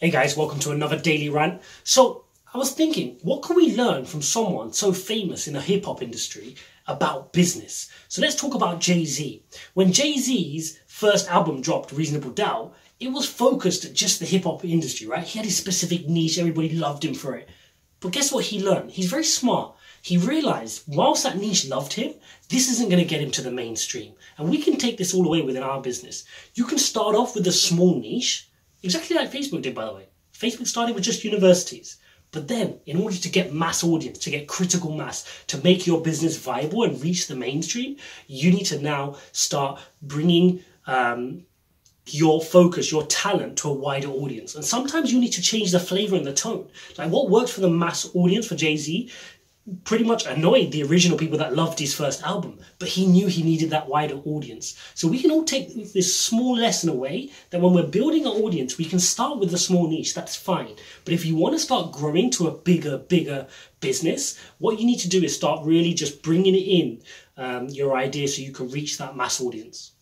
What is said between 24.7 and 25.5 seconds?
take this all away